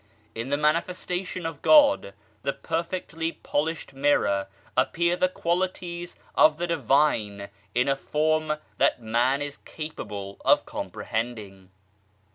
In 0.33 0.49
the 0.49 0.57
Mani 0.57 0.79
festation 0.79 1.47
of 1.47 1.61
God, 1.61 2.15
the 2.41 2.53
perfectly 2.53 3.33
polished 3.33 3.93
mirror, 3.93 4.47
appear 4.75 5.15
the 5.15 5.29
qualities 5.29 6.15
of 6.33 6.57
the 6.57 6.65
Divine 6.65 7.49
in 7.75 7.87
a 7.87 7.95
form 7.95 8.53
that 8.79 8.99
man 8.99 9.43
is 9.43 9.57
capable 9.57 10.41
of 10.43 10.65
comprehending. 10.65 11.69